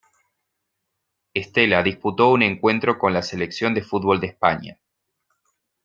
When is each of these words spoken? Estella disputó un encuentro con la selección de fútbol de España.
Estella 1.31 1.83
disputó 1.83 2.31
un 2.31 2.41
encuentro 2.41 2.97
con 2.97 3.13
la 3.13 3.21
selección 3.21 3.75
de 3.75 3.83
fútbol 3.83 4.19
de 4.19 4.25
España. 4.25 4.79